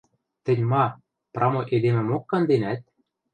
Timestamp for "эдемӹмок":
1.75-2.23